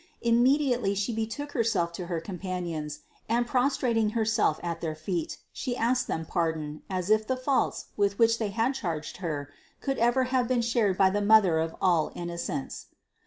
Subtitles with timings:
[0.23, 5.77] Immediately She betook Herself to her com panions, and prostrating Herself at their feet, She
[5.77, 10.23] asked them pardon, as if the faults, with which they had charged Her, could ever
[10.33, 12.87] have been shared by the Mother of all in nocence.